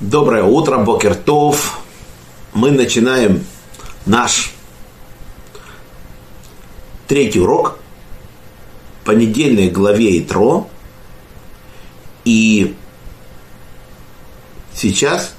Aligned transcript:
Доброе 0.00 0.42
утро, 0.42 0.76
Бокертов. 0.76 1.80
Мы 2.52 2.70
начинаем 2.70 3.46
наш 4.04 4.52
третий 7.08 7.40
урок 7.40 7.78
по 9.04 9.12
недельной 9.12 9.70
главе 9.70 10.20
Итро. 10.20 10.68
И 12.26 12.76
сейчас 14.74 15.34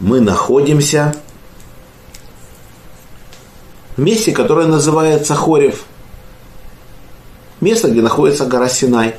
мы 0.00 0.22
находимся 0.22 1.14
в 3.98 4.00
месте, 4.00 4.32
которое 4.32 4.68
называется 4.68 5.34
Хорев. 5.34 5.84
Место, 7.60 7.90
где 7.90 8.00
находится 8.00 8.46
гора 8.46 8.70
Синай. 8.70 9.16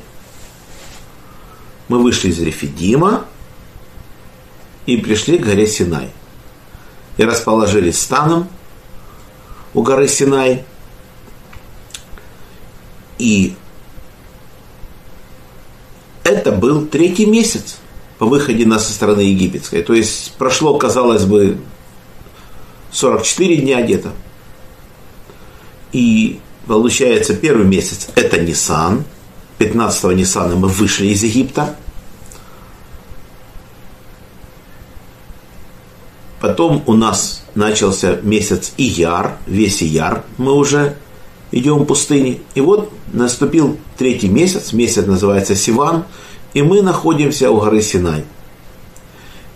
Мы 1.86 2.02
вышли 2.02 2.30
из 2.30 2.40
Рефидима, 2.40 3.24
и 4.88 4.96
пришли 4.96 5.36
к 5.36 5.42
горе 5.42 5.66
Синай. 5.66 6.08
И 7.18 7.22
расположились 7.22 8.00
станом 8.00 8.48
у 9.74 9.82
горы 9.82 10.08
Синай. 10.08 10.64
И 13.18 13.54
это 16.24 16.52
был 16.52 16.86
третий 16.86 17.26
месяц 17.26 17.76
по 18.16 18.24
выходе 18.24 18.64
нас 18.64 18.86
со 18.86 18.94
стороны 18.94 19.20
египетской. 19.20 19.82
То 19.82 19.92
есть 19.92 20.32
прошло, 20.38 20.78
казалось 20.78 21.26
бы, 21.26 21.58
44 22.90 23.56
дня 23.56 23.82
где-то. 23.82 24.12
И 25.92 26.40
получается 26.66 27.34
первый 27.34 27.66
месяц 27.66 28.08
это 28.14 28.40
Нисан. 28.40 29.04
15 29.58 30.16
Нисана 30.16 30.56
мы 30.56 30.68
вышли 30.68 31.08
из 31.08 31.22
Египта– 31.24 31.76
Потом 36.48 36.82
у 36.86 36.94
нас 36.94 37.42
начался 37.54 38.20
месяц 38.22 38.72
Ияр, 38.78 39.36
весь 39.46 39.82
Ияр, 39.82 40.24
мы 40.38 40.54
уже 40.54 40.96
идем 41.50 41.80
в 41.80 41.84
пустыне. 41.84 42.38
И 42.54 42.62
вот 42.62 42.90
наступил 43.12 43.76
третий 43.98 44.30
месяц, 44.30 44.72
месяц 44.72 45.04
называется 45.04 45.54
Сиван, 45.54 46.04
и 46.54 46.62
мы 46.62 46.80
находимся 46.80 47.50
у 47.50 47.60
горы 47.60 47.82
Синай. 47.82 48.24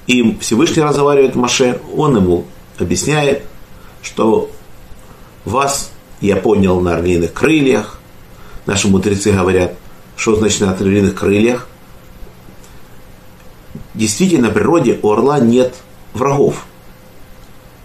И 0.06 0.36
Всевышний 0.42 0.82
разговаривает 0.82 1.34
Маше, 1.34 1.80
он 1.96 2.14
ему 2.14 2.44
объясняет, 2.78 3.44
что 4.02 4.50
вас 5.46 5.92
я 6.20 6.36
понял 6.36 6.78
на 6.82 6.96
орлиных 6.96 7.32
крыльях. 7.32 8.00
Наши 8.66 8.88
мудрецы 8.88 9.32
говорят, 9.32 9.76
что 10.14 10.36
значит 10.36 10.60
на 10.60 10.72
орлиных 10.72 11.14
крыльях. 11.14 11.68
Действительно, 13.94 14.50
в 14.50 14.52
природе 14.52 14.98
у 15.00 15.10
орла 15.10 15.40
нет 15.40 15.74
врагов. 16.12 16.66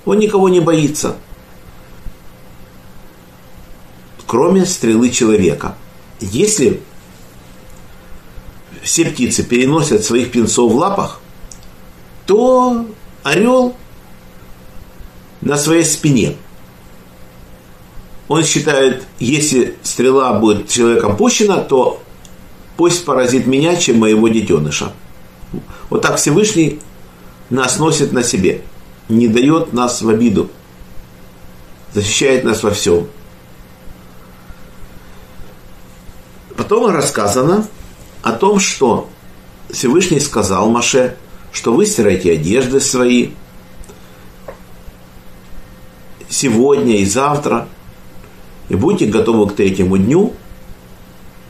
Он 0.07 0.19
никого 0.19 0.47
не 0.47 0.61
боится, 0.61 1.17
кроме 4.25 4.65
стрелы 4.65 5.09
человека. 5.09 5.75
Если 6.21 6.79
все 8.81 9.03
птицы 9.03 9.43
переносят 9.43 10.05
своих 10.05 10.29
птенцов 10.29 10.71
в 10.71 10.77
лапах, 10.77 11.19
то 12.25 12.85
орел 13.23 13.75
на 15.41 15.57
своей 15.57 15.83
спине. 15.83 16.37
Он 18.29 18.45
считает, 18.45 19.03
если 19.19 19.75
стрела 19.83 20.39
будет 20.39 20.69
человеком 20.69 21.17
пущена, 21.17 21.57
то 21.57 22.01
пусть 22.77 23.03
поразит 23.03 23.45
меня, 23.45 23.75
чем 23.75 23.99
моего 23.99 24.29
детеныша. 24.29 24.93
Вот 25.89 26.01
так 26.01 26.15
Всевышний 26.15 26.79
нас 27.49 27.77
носит 27.77 28.13
на 28.13 28.23
себе 28.23 28.63
не 29.09 29.27
дает 29.27 29.73
нас 29.73 30.01
в 30.01 30.09
обиду, 30.09 30.49
защищает 31.93 32.43
нас 32.43 32.63
во 32.63 32.71
всем. 32.71 33.07
Потом 36.55 36.91
рассказано 36.91 37.65
о 38.23 38.31
том, 38.31 38.59
что 38.59 39.09
Всевышний 39.69 40.19
сказал 40.19 40.69
Маше, 40.69 41.15
что 41.51 41.73
вы 41.73 41.85
стирайте 41.85 42.33
одежды 42.33 42.79
свои 42.79 43.31
сегодня 46.29 46.97
и 46.97 47.05
завтра, 47.05 47.67
и 48.69 48.75
будьте 48.75 49.05
готовы 49.05 49.49
к 49.49 49.55
третьему 49.55 49.97
дню, 49.97 50.33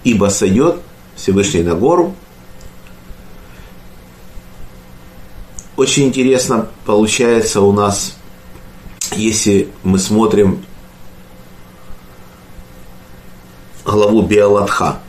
ибо 0.03 0.27
сойдет 0.27 0.79
Всевышний 1.15 1.63
на 1.63 1.73
гору– 1.73 2.15
очень 5.77 6.07
интересно 6.07 6.67
получается 6.85 7.61
у 7.61 7.71
нас, 7.71 8.17
если 9.15 9.69
мы 9.83 9.99
смотрим 9.99 10.65
главу 13.85 14.23
Биалатха. 14.23 14.99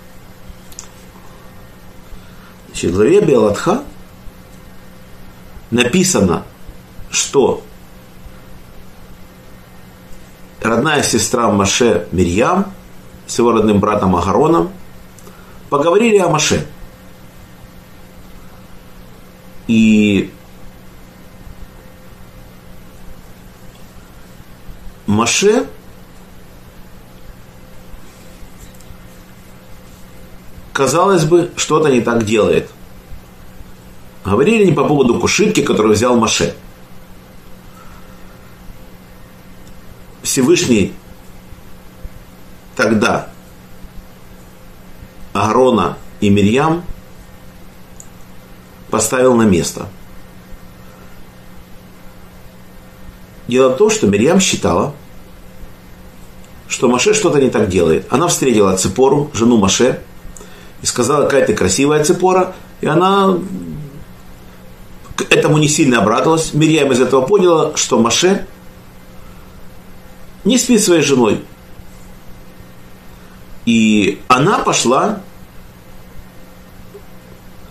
Значит, 2.66 2.90
в 2.90 2.94
главе 2.94 3.20
Биалатха 3.22 3.82
написано, 5.70 6.44
что 7.10 7.62
родная 10.60 11.02
сестра 11.02 11.50
Маше 11.50 12.08
Мирьям 12.12 12.72
с 13.26 13.38
его 13.38 13.52
родным 13.52 13.80
братом 13.80 14.14
Агароном 14.14 14.70
поговорили 15.70 16.18
о 16.18 16.28
Маше. 16.28 16.66
И 19.66 20.30
Маше 25.08 25.66
казалось 30.74 31.24
бы, 31.24 31.50
что-то 31.56 31.88
не 31.88 32.02
так 32.02 32.26
делает. 32.26 32.70
Говорили 34.22 34.66
не 34.66 34.72
по 34.72 34.84
поводу 34.84 35.18
кушитки, 35.18 35.62
которую 35.62 35.94
взял 35.94 36.14
Маше. 36.18 36.54
Всевышний 40.22 40.92
тогда 42.76 43.30
Аарона 45.32 45.96
и 46.20 46.28
Мирьям 46.28 46.84
поставил 48.90 49.34
на 49.34 49.44
место– 49.44 49.88
Дело 53.48 53.70
в 53.70 53.76
том, 53.78 53.88
что 53.88 54.06
Мирьям 54.06 54.40
считала, 54.40 54.94
что 56.68 56.86
Маше 56.86 57.14
что-то 57.14 57.40
не 57.40 57.48
так 57.48 57.68
делает. 57.68 58.06
Она 58.10 58.28
встретила 58.28 58.76
Цепору, 58.76 59.30
жену 59.32 59.56
Маше, 59.56 60.02
и 60.82 60.86
сказала, 60.86 61.24
какая 61.24 61.46
ты 61.46 61.54
красивая 61.54 62.04
Цепора, 62.04 62.54
и 62.82 62.86
она 62.86 63.38
к 65.16 65.22
этому 65.32 65.56
не 65.56 65.66
сильно 65.66 66.02
обрадовалась. 66.02 66.52
Мирьям 66.52 66.92
из 66.92 67.00
этого 67.00 67.22
поняла, 67.22 67.74
что 67.74 67.98
Маше 67.98 68.46
не 70.44 70.58
спит 70.58 70.84
своей 70.84 71.02
женой. 71.02 71.42
И 73.64 74.20
она 74.28 74.58
пошла 74.58 75.22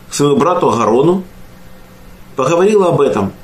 к 0.09 0.13
своему 0.13 0.37
брату 0.37 0.71
Агарону, 0.71 1.23
поговорила 2.35 2.89
об 2.89 2.99
этом– 2.99 3.31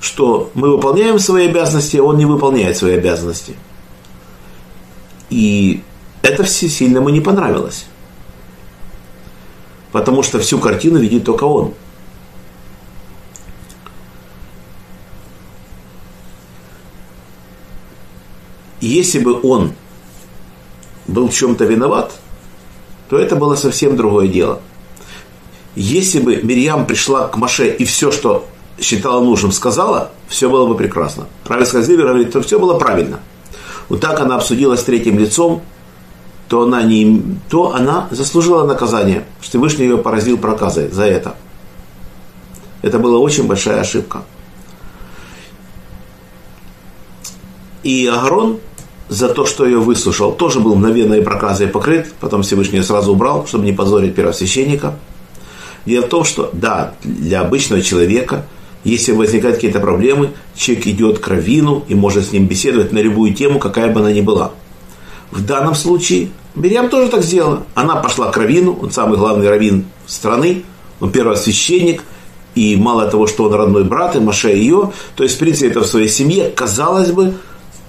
что 0.00 0.50
мы 0.54 0.70
выполняем 0.70 1.18
свои 1.18 1.48
обязанности, 1.48 1.96
а 1.96 2.02
он 2.02 2.16
не 2.16 2.26
выполняет 2.26 2.76
свои 2.76 2.94
обязанности. 2.94 3.56
И 5.30 5.82
это 6.22 6.44
все 6.44 6.68
сильно 6.68 6.98
ему 6.98 7.08
не 7.08 7.20
понравилось. 7.20 7.86
Потому 9.92 10.22
что 10.22 10.38
всю 10.38 10.58
картину 10.58 10.98
видит 10.98 11.24
только 11.24 11.44
он. 11.44 11.74
Если 18.80 19.18
бы 19.18 19.40
он 19.42 19.72
был 21.08 21.28
в 21.28 21.34
чем-то 21.34 21.64
виноват, 21.64 22.12
то 23.08 23.18
это 23.18 23.34
было 23.34 23.56
совсем 23.56 23.96
другое 23.96 24.28
дело. 24.28 24.60
Если 25.74 26.20
бы 26.20 26.36
Мирьям 26.42 26.86
пришла 26.86 27.28
к 27.28 27.36
Маше 27.36 27.68
и 27.68 27.84
все, 27.84 28.12
что 28.12 28.46
считала 28.80 29.22
нужным, 29.22 29.52
сказала, 29.52 30.10
все 30.28 30.48
было 30.48 30.66
бы 30.66 30.76
прекрасно. 30.76 31.26
Равис 31.46 31.70
Хазливер 31.70 32.06
говорит, 32.06 32.30
что 32.30 32.42
все 32.42 32.58
было 32.58 32.78
правильно. 32.78 33.20
Вот 33.88 34.00
так 34.00 34.20
она 34.20 34.36
обсудила 34.36 34.76
с 34.76 34.84
третьим 34.84 35.18
лицом, 35.18 35.62
то 36.48 36.62
она, 36.62 36.82
не, 36.82 37.22
то 37.48 37.74
она 37.74 38.08
заслужила 38.10 38.64
наказание. 38.64 39.24
Всевышний 39.40 39.84
ее 39.84 39.98
поразил 39.98 40.38
проказой 40.38 40.90
за 40.90 41.04
это. 41.04 41.34
Это 42.82 42.98
была 42.98 43.18
очень 43.18 43.46
большая 43.46 43.80
ошибка. 43.80 44.22
И 47.82 48.06
Агарон 48.06 48.60
за 49.08 49.28
то, 49.28 49.46
что 49.46 49.64
ее 49.64 49.78
выслушал, 49.78 50.32
тоже 50.32 50.60
был 50.60 50.74
мгновенной 50.74 51.22
проказой 51.22 51.68
покрыт. 51.68 52.12
Потом 52.20 52.42
Всевышний 52.42 52.78
ее 52.78 52.84
сразу 52.84 53.12
убрал, 53.12 53.46
чтобы 53.46 53.64
не 53.64 53.72
позорить 53.72 54.14
первосвященника. 54.14 54.96
Дело 55.86 56.04
в 56.04 56.08
том, 56.08 56.24
что, 56.24 56.50
да, 56.52 56.94
для 57.02 57.40
обычного 57.40 57.80
человека, 57.80 58.44
если 58.88 59.12
возникают 59.12 59.56
какие-то 59.56 59.80
проблемы, 59.80 60.32
человек 60.54 60.86
идет 60.86 61.18
к 61.18 61.28
раввину 61.28 61.84
и 61.88 61.94
может 61.94 62.28
с 62.28 62.32
ним 62.32 62.46
беседовать 62.46 62.92
на 62.92 62.98
любую 62.98 63.34
тему, 63.34 63.58
какая 63.58 63.92
бы 63.92 64.00
она 64.00 64.12
ни 64.12 64.20
была. 64.20 64.52
В 65.30 65.44
данном 65.44 65.74
случае 65.74 66.30
Мирьям 66.54 66.88
тоже 66.88 67.10
так 67.10 67.22
сделала. 67.22 67.64
Она 67.74 67.96
пошла 67.96 68.30
к 68.30 68.36
раввину, 68.36 68.78
он 68.80 68.90
самый 68.90 69.18
главный 69.18 69.48
раввин 69.48 69.84
страны, 70.06 70.64
он 71.00 71.12
первый 71.12 71.36
священник, 71.36 72.02
и 72.54 72.74
мало 72.76 73.08
того, 73.08 73.26
что 73.26 73.44
он 73.44 73.54
родной 73.54 73.84
брат, 73.84 74.16
и 74.16 74.20
Маше 74.20 74.48
ее, 74.48 74.92
то 75.14 75.22
есть, 75.22 75.36
в 75.36 75.38
принципе, 75.38 75.68
это 75.68 75.80
в 75.80 75.86
своей 75.86 76.08
семье, 76.08 76.50
казалось 76.50 77.12
бы, 77.12 77.34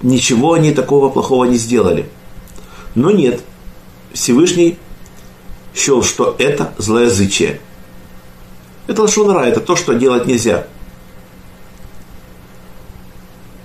ничего 0.03 0.53
они 0.53 0.71
такого 0.71 1.09
плохого 1.09 1.45
не 1.45 1.57
сделали. 1.57 2.07
Но 2.93 3.09
нет, 3.09 3.41
Всевышний 4.13 4.77
счел, 5.73 6.03
что 6.03 6.35
это 6.37 6.73
злоязычие. 6.77 7.61
Это 8.87 9.03
лошонара, 9.03 9.45
это 9.45 9.59
то, 9.59 9.75
что 9.75 9.93
делать 9.93 10.25
нельзя. 10.25 10.67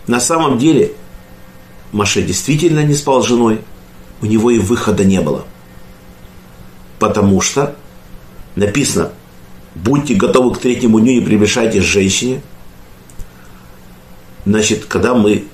На 0.06 0.20
самом 0.20 0.58
деле, 0.58 0.92
Маше 1.92 2.22
действительно 2.22 2.84
не 2.84 2.94
спал 2.94 3.22
с 3.22 3.26
женой, 3.26 3.60
у 4.20 4.26
него 4.26 4.50
и 4.50 4.58
выхода 4.58 5.04
не 5.04 5.20
было. 5.20 5.44
Потому 6.98 7.40
что 7.40 7.76
написано, 8.56 9.12
будьте 9.74 10.14
готовы 10.14 10.54
к 10.54 10.58
третьему 10.58 11.00
дню, 11.00 11.14
не 11.14 11.20
приближайтесь 11.20 11.82
к 11.82 11.86
женщине. 11.86 12.42
Значит, 14.44 14.84
когда 14.84 15.14
мы 15.14 15.44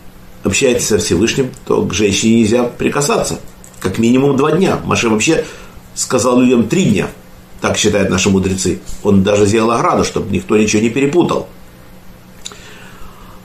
общаемся 0.42 0.86
со 0.86 0.98
Всевышним, 0.98 1.50
то 1.64 1.82
к 1.82 1.94
женщине 1.94 2.40
нельзя 2.40 2.64
прикасаться. 2.64 3.40
Как 3.78 3.98
минимум 3.98 4.36
два 4.36 4.52
дня. 4.52 4.80
Маше 4.84 5.08
вообще 5.08 5.44
сказал 5.94 6.40
людям 6.40 6.68
три 6.68 6.86
дня. 6.86 7.08
Так 7.60 7.76
считают 7.76 8.10
наши 8.10 8.30
мудрецы. 8.30 8.80
Он 9.02 9.22
даже 9.22 9.46
сделал 9.46 9.70
ограду, 9.70 10.04
чтобы 10.04 10.32
никто 10.32 10.56
ничего 10.56 10.82
не 10.82 10.90
перепутал. 10.90 11.48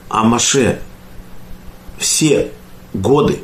А 0.08 0.24
Маше 0.24 0.80
все 1.98 2.52
годы 2.92 3.40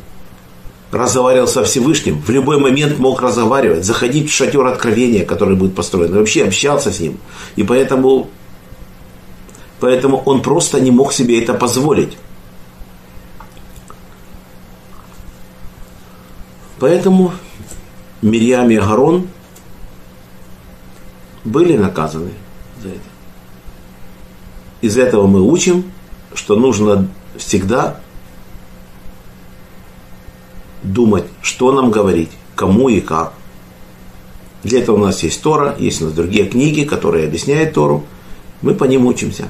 разговаривал 0.93 1.49
со 1.49 1.65
Всевышним, 1.65 2.21
в 2.21 2.29
любой 2.29 2.59
момент 2.59 2.99
мог 2.99 3.23
разговаривать, 3.23 3.85
заходить 3.85 4.31
в 4.31 4.35
шатер 4.35 4.67
откровения, 4.67 5.25
который 5.25 5.57
будет 5.57 5.75
построен, 5.75 6.15
и 6.15 6.19
вообще 6.19 6.45
общался 6.45 6.93
с 6.93 7.01
ним. 7.01 7.19
И 7.57 7.63
поэтому, 7.63 8.29
поэтому 9.81 10.19
он 10.19 10.43
просто 10.43 10.81
не 10.81 10.91
мог 10.91 11.13
себе 11.15 11.43
это 11.43 11.55
позволить. 11.55 12.19
Поэтому 16.79 17.33
Мирьям 18.21 18.71
и 18.71 18.77
Агарон 18.77 19.29
были 21.45 21.77
наказаны 21.77 22.33
за 22.83 22.89
это. 22.89 22.99
Из 24.83 24.99
этого 24.99 25.27
мы 25.27 25.41
учим, 25.41 25.91
что 26.35 26.57
нужно 26.57 27.09
всегда 27.37 28.02
думать, 30.93 31.25
что 31.43 31.73
нам 31.73 31.91
говорить, 31.91 32.31
кому 32.55 32.89
и 32.89 33.00
как. 33.00 33.33
Для 34.62 34.81
этого 34.81 34.97
у 34.97 35.00
нас 35.00 35.23
есть 35.23 35.43
Тора, 35.43 35.75
есть 35.79 36.00
у 36.03 36.06
нас 36.06 36.15
другие 36.15 36.47
книги, 36.47 36.85
которые 36.85 37.27
объясняют 37.27 37.75
Тору. 37.75 38.05
Мы 38.61 38.75
по 38.75 38.85
ним 38.85 39.06
учимся. 39.06 39.49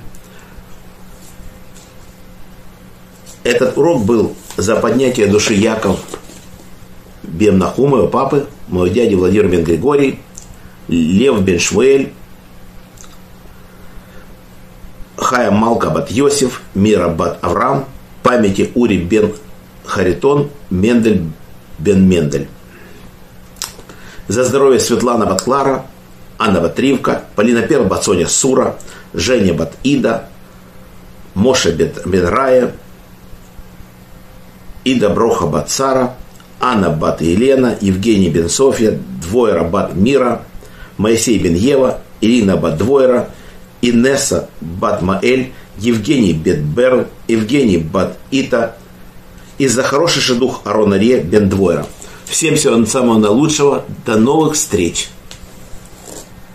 Этот 3.45 3.77
урок 3.77 4.05
был 4.05 4.35
за 4.57 4.77
поднятие 4.77 5.27
души 5.27 5.55
Яков 5.55 5.99
Бен 7.23 7.59
Нахума, 7.59 7.99
его 7.99 8.09
папы, 8.09 8.47
мой 8.69 8.91
дядя 8.91 9.17
Владимир 9.17 9.49
Бен 9.49 9.65
Григорий, 9.65 10.21
Лев 10.89 11.43
Бен 11.43 11.59
Швуэль, 11.59 12.13
Хая 15.17 15.51
Малка 15.51 15.91
Бат 15.91 16.11
Йосиф, 16.11 16.63
Мира 16.75 17.09
Бат 17.09 17.39
Авраам, 17.43 17.85
памяти 18.23 18.71
Ури 18.75 18.99
Бен 18.99 19.33
Харитон, 19.85 20.51
Мендель 20.71 21.23
Бен 21.79 22.09
Мендель. 22.09 22.49
За 24.29 24.45
здоровье 24.45 24.81
Светлана 24.81 25.27
Батклара, 25.27 25.85
Анна 26.39 26.61
Батривка, 26.61 27.25
Полина 27.37 27.63
Пер 27.63 27.85
Бацоня 27.85 28.29
Сура, 28.29 28.77
Женя 29.15 29.55
Бат 29.55 29.75
Ида, 29.83 30.29
Моша 31.35 31.73
Бен 31.73 32.27
Рая, 32.27 32.73
Ида 34.85 35.11
Броха 35.11 35.47
Бацара, 35.47 36.15
Анна 36.61 36.91
Бат 36.91 37.21
Елена, 37.21 37.77
Евгений 37.81 38.31
Бен 38.31 38.49
Софья, 38.49 38.99
Двойра 39.21 39.65
Бат 39.65 39.95
Мира, 39.95 40.43
Моисей 40.97 41.39
Бен 41.39 41.55
Ева, 41.55 42.01
Ирина 42.21 42.57
Бат 42.57 42.77
Двойра, 42.77 43.29
Инесса 43.81 44.49
Бат 44.61 45.03
Маэль, 45.03 45.53
Евгений 45.79 46.33
Бет 46.33 46.61
Берл, 46.61 47.07
Евгений 47.27 47.79
Бат 47.79 48.17
Ита, 48.31 48.77
и 49.63 49.69
за 49.69 49.85
хороший 49.85 50.35
дух 50.35 50.63
Арона 50.65 50.99
Ре 50.99 51.21
Бен 51.21 51.49
Двойра. 51.49 51.87
Всем 52.25 52.57
всего 52.57 52.85
самого 52.85 53.19
наилучшего. 53.19 53.85
До 54.05 54.17
новых 54.17 54.55
встреч! 54.55 55.09